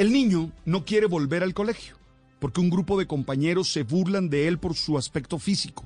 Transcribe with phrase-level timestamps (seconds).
[0.00, 1.94] El niño no quiere volver al colegio
[2.38, 5.84] porque un grupo de compañeros se burlan de él por su aspecto físico.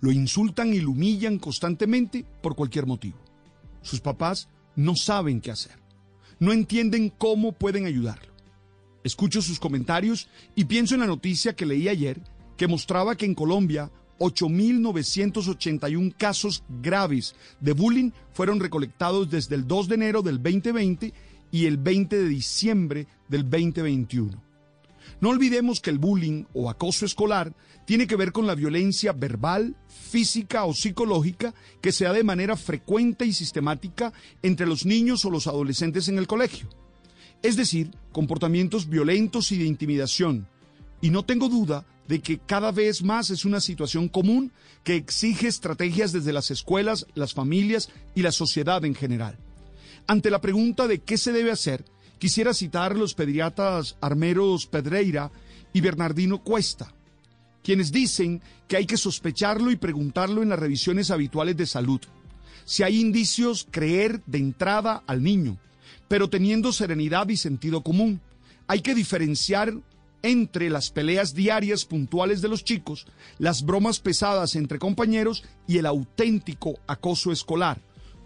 [0.00, 3.18] Lo insultan y lo humillan constantemente por cualquier motivo.
[3.82, 5.72] Sus papás no saben qué hacer.
[6.38, 8.32] No entienden cómo pueden ayudarlo.
[9.02, 12.20] Escucho sus comentarios y pienso en la noticia que leí ayer
[12.56, 13.90] que mostraba que en Colombia
[14.20, 21.12] 8.981 casos graves de bullying fueron recolectados desde el 2 de enero del 2020
[21.50, 24.48] y el 20 de diciembre del 2021.
[25.20, 27.52] No olvidemos que el bullying o acoso escolar
[27.86, 32.56] tiene que ver con la violencia verbal, física o psicológica que se da de manera
[32.56, 36.68] frecuente y sistemática entre los niños o los adolescentes en el colegio.
[37.42, 40.46] Es decir, comportamientos violentos y de intimidación.
[41.00, 44.52] Y no tengo duda de que cada vez más es una situación común
[44.82, 49.38] que exige estrategias desde las escuelas, las familias y la sociedad en general.
[50.10, 51.84] Ante la pregunta de qué se debe hacer,
[52.18, 55.30] quisiera citar los pediatras Armeros Pedreira
[55.74, 56.94] y Bernardino Cuesta,
[57.62, 62.00] quienes dicen que hay que sospecharlo y preguntarlo en las revisiones habituales de salud.
[62.64, 65.58] Si hay indicios, creer de entrada al niño,
[66.08, 68.22] pero teniendo serenidad y sentido común.
[68.66, 69.74] Hay que diferenciar
[70.22, 73.06] entre las peleas diarias puntuales de los chicos,
[73.38, 77.78] las bromas pesadas entre compañeros y el auténtico acoso escolar.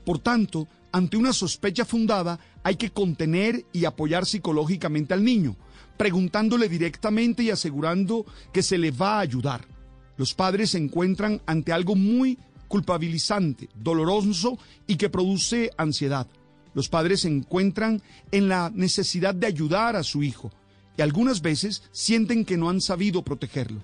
[0.04, 5.56] Por tanto, ante una sospecha fundada, hay que contener y apoyar psicológicamente al niño,
[5.96, 9.66] preguntándole directamente y asegurando que se le va a ayudar.
[10.16, 16.26] Los padres se encuentran ante algo muy culpabilizante, doloroso y que produce ansiedad.
[16.74, 20.50] Los padres se encuentran en la necesidad de ayudar a su hijo
[20.96, 23.82] y algunas veces sienten que no han sabido protegerlo.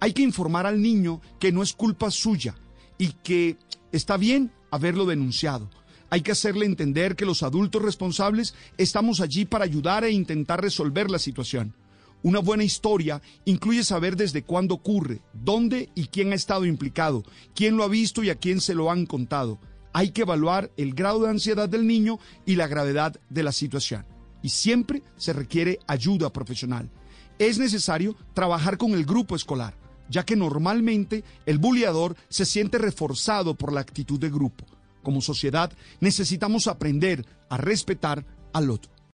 [0.00, 2.54] Hay que informar al niño que no es culpa suya
[2.96, 3.56] y que
[3.92, 5.70] está bien haberlo denunciado.
[6.10, 11.10] Hay que hacerle entender que los adultos responsables estamos allí para ayudar e intentar resolver
[11.10, 11.74] la situación.
[12.22, 17.76] Una buena historia incluye saber desde cuándo ocurre, dónde y quién ha estado implicado, quién
[17.76, 19.60] lo ha visto y a quién se lo han contado.
[19.92, 24.04] Hay que evaluar el grado de ansiedad del niño y la gravedad de la situación
[24.42, 26.90] y siempre se requiere ayuda profesional.
[27.38, 29.74] Es necesario trabajar con el grupo escolar,
[30.08, 34.64] ya que normalmente el bulliador se siente reforzado por la actitud de grupo.
[35.02, 38.97] Como sociedad necesitamos aprender a respetar al otro.